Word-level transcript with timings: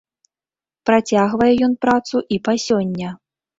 Працягвае 0.91 1.51
ён 1.69 1.77
працу 1.87 2.25
і 2.35 2.43
па 2.49 2.59
сёння. 2.67 3.15